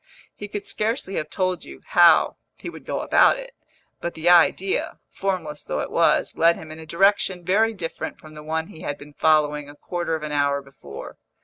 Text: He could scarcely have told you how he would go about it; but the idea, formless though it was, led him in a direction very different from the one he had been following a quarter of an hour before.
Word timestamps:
He 0.35 0.47
could 0.47 0.65
scarcely 0.65 1.13
have 1.17 1.29
told 1.29 1.63
you 1.63 1.81
how 1.85 2.37
he 2.55 2.71
would 2.71 2.85
go 2.85 3.01
about 3.01 3.37
it; 3.37 3.53
but 3.99 4.15
the 4.15 4.29
idea, 4.31 4.97
formless 5.11 5.63
though 5.63 5.79
it 5.81 5.91
was, 5.91 6.39
led 6.39 6.55
him 6.55 6.71
in 6.71 6.79
a 6.79 6.87
direction 6.87 7.45
very 7.45 7.75
different 7.75 8.17
from 8.17 8.33
the 8.33 8.41
one 8.41 8.65
he 8.65 8.81
had 8.81 8.97
been 8.97 9.13
following 9.13 9.69
a 9.69 9.75
quarter 9.75 10.15
of 10.15 10.23
an 10.23 10.31
hour 10.31 10.59
before. 10.63 11.19